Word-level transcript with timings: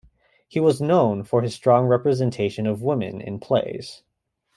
He 0.47 0.59
was 0.59 0.81
known 0.81 1.23
for 1.23 1.43
his 1.43 1.53
strong 1.53 1.85
representation 1.85 2.65
of 2.65 2.81
women 2.81 3.21
in 3.21 3.39
plays. 3.39 4.01